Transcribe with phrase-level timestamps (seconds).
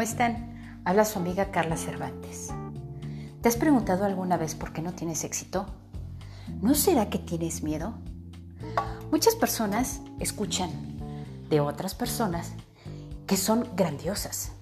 [0.00, 0.80] ¿cómo están?
[0.86, 2.48] Habla su amiga Carla Cervantes.
[3.42, 5.66] ¿Te has preguntado alguna vez por qué no tienes éxito?
[6.62, 7.92] ¿No será que tienes miedo?
[9.10, 10.70] Muchas personas escuchan
[11.50, 12.54] de otras personas
[13.26, 14.52] que son grandiosas,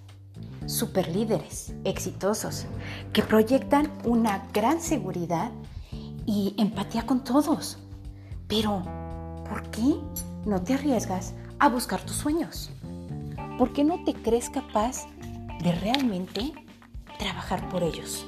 [0.66, 2.66] super líderes, exitosos,
[3.12, 5.52] que proyectan una gran seguridad
[6.26, 7.78] y empatía con todos.
[8.48, 8.82] Pero,
[9.48, 10.00] ¿por qué
[10.44, 12.72] no te arriesgas a buscar tus sueños?
[13.56, 15.06] ¿Por qué no te crees capaz
[15.62, 16.52] de realmente
[17.18, 18.26] trabajar por ellos?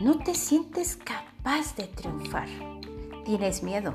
[0.00, 2.48] No te sientes capaz de triunfar.
[3.24, 3.94] Tienes miedo.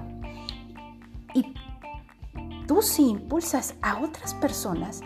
[1.33, 1.53] Y
[2.67, 5.01] tú sí impulsas a otras personas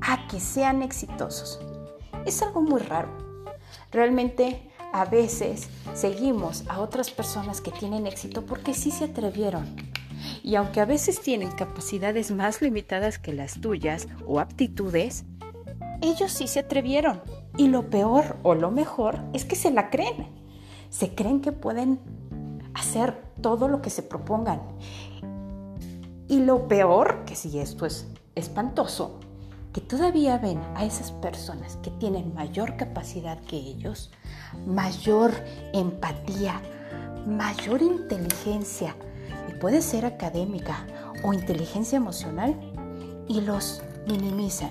[0.00, 1.60] a que sean exitosos.
[2.26, 3.16] Es algo muy raro.
[3.90, 9.74] Realmente a veces seguimos a otras personas que tienen éxito porque sí se atrevieron
[10.42, 15.24] y aunque a veces tienen capacidades más limitadas que las tuyas o aptitudes,
[16.02, 17.22] ellos sí se atrevieron.
[17.56, 20.28] Y lo peor o lo mejor es que se la creen.
[20.90, 22.00] Se creen que pueden
[22.74, 24.60] hacer todo lo que se propongan.
[26.28, 29.20] Y lo peor, que si esto es espantoso,
[29.72, 34.10] que todavía ven a esas personas que tienen mayor capacidad que ellos,
[34.66, 35.32] mayor
[35.72, 36.60] empatía,
[37.26, 38.94] mayor inteligencia,
[39.48, 40.86] y puede ser académica
[41.24, 42.54] o inteligencia emocional,
[43.28, 44.70] y los minimizan,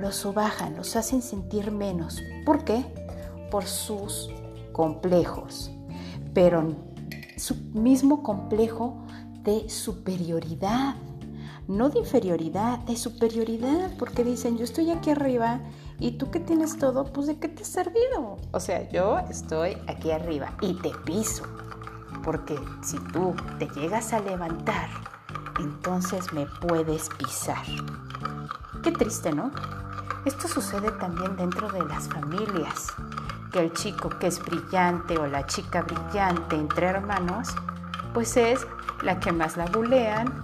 [0.00, 2.22] los subajan, los hacen sentir menos.
[2.44, 2.84] ¿Por qué?
[3.50, 4.30] Por sus
[4.72, 5.70] complejos,
[6.34, 6.74] pero
[7.36, 9.04] su mismo complejo
[9.42, 10.94] de superioridad,
[11.68, 15.60] no de inferioridad, de superioridad, porque dicen, yo estoy aquí arriba
[15.98, 18.38] y tú que tienes todo, pues de qué te ha servido.
[18.52, 21.44] O sea, yo estoy aquí arriba y te piso
[22.24, 24.88] porque si tú te llegas a levantar,
[25.58, 27.64] entonces me puedes pisar.
[28.82, 29.50] Qué triste, ¿no?
[30.24, 32.92] Esto sucede también dentro de las familias,
[33.52, 37.48] que el chico que es brillante o la chica brillante entre hermanos,
[38.12, 38.66] pues es
[39.02, 40.42] la que más la bulean,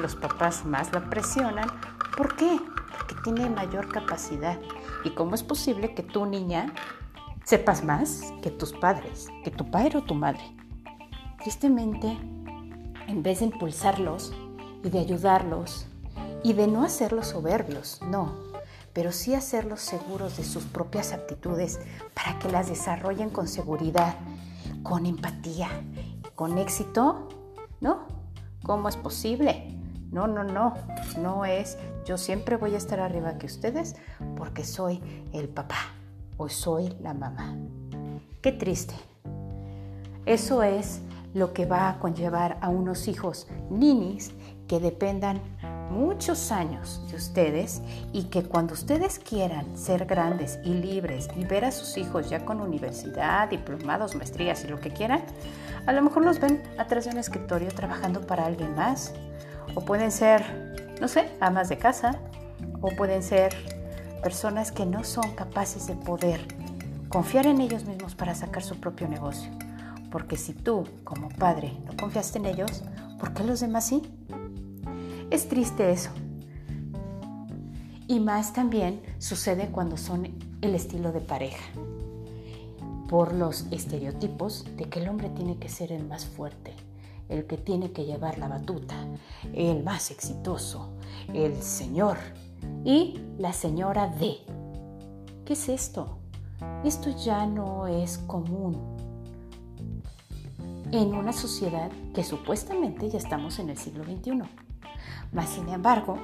[0.00, 1.68] los papás más la presionan.
[2.16, 2.58] ¿Por qué?
[2.96, 4.58] Porque tiene mayor capacidad.
[5.04, 6.72] ¿Y cómo es posible que tu niña
[7.44, 10.40] sepas más que tus padres, que tu padre o tu madre?
[11.42, 12.16] Tristemente,
[13.06, 14.32] en vez de impulsarlos
[14.82, 15.86] y de ayudarlos
[16.42, 18.45] y de no hacerlos soberbios, no,
[18.96, 21.78] pero sí hacerlos seguros de sus propias aptitudes
[22.14, 24.14] para que las desarrollen con seguridad,
[24.82, 25.68] con empatía,
[26.34, 27.28] con éxito,
[27.82, 28.06] ¿no?
[28.62, 29.78] ¿Cómo es posible?
[30.10, 30.72] No, no, no,
[31.18, 31.76] no es
[32.06, 33.96] yo siempre voy a estar arriba que ustedes
[34.34, 35.02] porque soy
[35.34, 35.92] el papá
[36.38, 37.54] o soy la mamá.
[38.40, 38.94] Qué triste.
[40.24, 41.02] Eso es
[41.34, 44.32] lo que va a conllevar a unos hijos ninis
[44.66, 45.42] que dependan
[45.90, 47.82] muchos años de ustedes
[48.12, 52.44] y que cuando ustedes quieran ser grandes y libres y ver a sus hijos ya
[52.44, 55.22] con universidad, diplomados, maestrías y lo que quieran,
[55.86, 59.14] a lo mejor los ven atrás de un escritorio trabajando para alguien más.
[59.74, 60.42] O pueden ser,
[61.00, 62.18] no sé, amas de casa.
[62.80, 63.54] O pueden ser
[64.22, 66.40] personas que no son capaces de poder
[67.08, 69.50] confiar en ellos mismos para sacar su propio negocio.
[70.10, 72.82] Porque si tú, como padre, no confiaste en ellos,
[73.18, 74.02] ¿por qué los demás sí?
[75.36, 76.08] Es triste eso.
[78.08, 80.28] Y más también sucede cuando son
[80.62, 81.62] el estilo de pareja.
[83.10, 86.72] Por los estereotipos de que el hombre tiene que ser el más fuerte,
[87.28, 88.96] el que tiene que llevar la batuta,
[89.52, 90.94] el más exitoso,
[91.34, 92.16] el señor
[92.86, 94.38] y la señora de.
[95.44, 96.16] ¿Qué es esto?
[96.82, 98.96] Esto ya no es común
[100.92, 104.65] en una sociedad que supuestamente ya estamos en el siglo XXI.
[105.36, 106.18] Mas, sin embargo,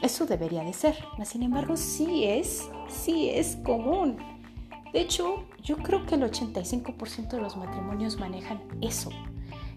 [0.00, 0.96] eso debería de ser.
[1.18, 4.16] Mas, sin embargo, sí es, sí es común.
[4.94, 9.10] De hecho, yo creo que el 85% de los matrimonios manejan eso.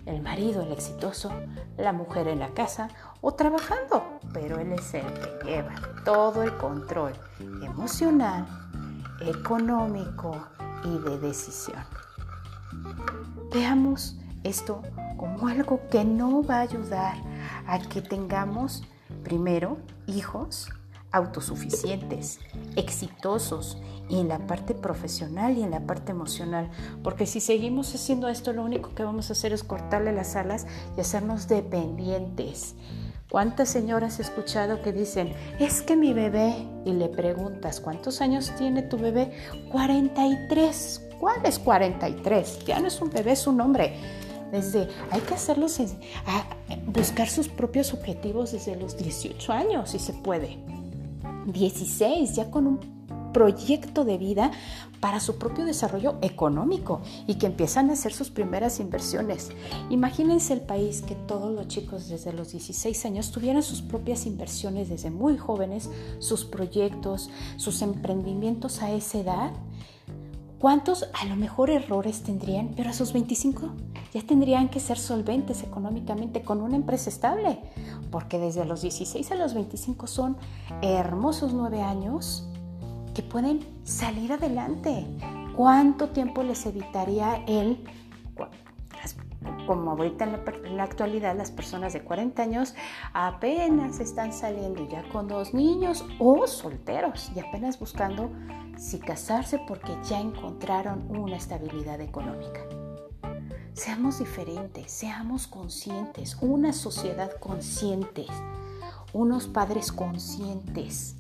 [0.05, 1.29] El marido, el exitoso,
[1.77, 2.87] la mujer en la casa
[3.19, 8.47] o trabajando, pero él es el que lleva todo el control emocional,
[9.19, 10.47] económico
[10.85, 11.83] y de decisión.
[13.53, 14.81] Veamos esto
[15.17, 17.30] como algo que no va a ayudar
[17.67, 18.83] a que tengamos,
[19.23, 19.77] primero,
[20.07, 20.69] hijos
[21.11, 22.39] autosuficientes,
[22.75, 23.77] exitosos
[24.09, 26.69] y en la parte profesional y en la parte emocional.
[27.03, 30.67] Porque si seguimos haciendo esto, lo único que vamos a hacer es cortarle las alas
[30.97, 32.75] y hacernos dependientes.
[33.29, 38.51] ¿Cuántas señoras he escuchado que dicen, es que mi bebé, y le preguntas, ¿cuántos años
[38.57, 39.31] tiene tu bebé?
[39.71, 41.07] 43.
[41.17, 42.65] ¿Cuál es 43?
[42.65, 43.95] Ya no es un bebé, es un hombre.
[44.51, 45.79] Desde, hay que hacerlos,
[46.87, 50.57] buscar sus propios objetivos desde los 18 años, si se puede.
[51.45, 53.01] 16, ya con un
[53.31, 54.51] proyecto de vida
[54.99, 59.49] para su propio desarrollo económico y que empiezan a hacer sus primeras inversiones.
[59.89, 64.89] Imagínense el país que todos los chicos desde los 16 años tuvieran sus propias inversiones
[64.89, 65.89] desde muy jóvenes,
[66.19, 69.51] sus proyectos, sus emprendimientos a esa edad.
[70.59, 72.73] ¿Cuántos a lo mejor errores tendrían?
[72.75, 73.71] Pero a sus 25
[74.13, 77.59] ya tendrían que ser solventes económicamente con una empresa estable,
[78.11, 80.37] porque desde los 16 a los 25 son
[80.81, 82.47] hermosos nueve años
[83.13, 85.05] que pueden salir adelante.
[85.55, 87.83] ¿Cuánto tiempo les evitaría él?
[89.65, 92.73] Como ahorita en la, actualidad las personas de 40 años
[93.13, 98.31] apenas están saliendo ya con dos niños o solteros y apenas buscando
[98.77, 102.61] si casarse porque ya encontraron una estabilidad económica.
[103.73, 108.25] Seamos diferentes, seamos conscientes, una sociedad consciente,
[109.13, 111.15] unos padres conscientes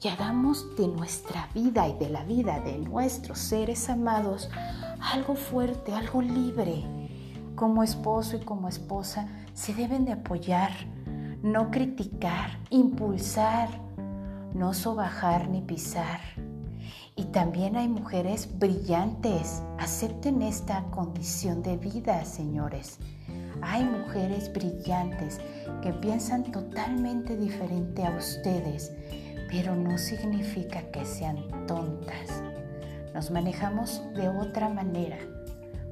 [0.00, 4.48] y hagamos de nuestra vida y de la vida de nuestros seres amados
[5.12, 6.84] algo fuerte, algo libre.
[7.54, 10.72] Como esposo y como esposa se deben de apoyar,
[11.42, 13.68] no criticar, impulsar,
[14.54, 16.20] no sobajar ni pisar.
[17.16, 19.62] Y también hay mujeres brillantes.
[19.78, 22.98] Acepten esta condición de vida, señores.
[23.62, 25.40] Hay mujeres brillantes
[25.82, 28.92] que piensan totalmente diferente a ustedes
[29.48, 31.36] pero no significa que sean
[31.66, 32.42] tontas.
[33.14, 35.18] Nos manejamos de otra manera,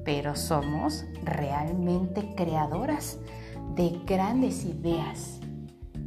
[0.04, 3.18] pero somos realmente creadoras
[3.74, 5.40] de grandes ideas,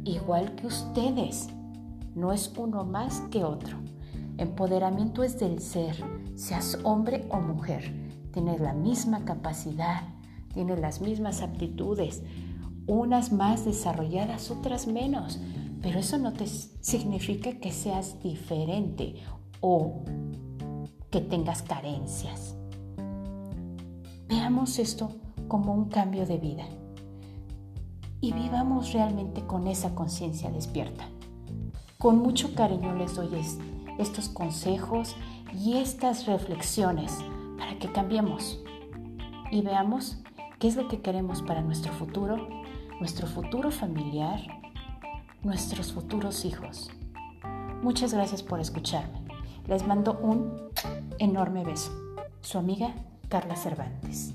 [0.04, 1.48] igual que ustedes.
[2.14, 3.76] No es uno más que otro.
[4.38, 5.96] Empoderamiento es del ser,
[6.36, 7.92] seas hombre o mujer.
[8.32, 10.04] Tienes la misma capacidad,
[10.54, 12.22] tienes las mismas aptitudes,
[12.86, 15.40] unas más desarrolladas, otras menos,
[15.82, 19.16] pero eso no te significa que seas diferente
[19.60, 20.04] o
[21.10, 22.54] que tengas carencias.
[24.28, 25.10] Veamos esto
[25.48, 26.64] como un cambio de vida
[28.20, 31.08] y vivamos realmente con esa conciencia despierta.
[31.98, 33.34] Con mucho cariño les doy
[33.98, 35.16] estos consejos
[35.52, 37.18] y estas reflexiones
[37.58, 38.62] para que cambiemos
[39.50, 40.18] y veamos
[40.58, 42.48] qué es lo que queremos para nuestro futuro,
[43.00, 44.40] nuestro futuro familiar
[45.42, 46.90] nuestros futuros hijos.
[47.82, 49.22] Muchas gracias por escucharme.
[49.66, 50.70] Les mando un
[51.18, 51.92] enorme beso.
[52.40, 52.94] Su amiga
[53.28, 54.34] Carla Cervantes.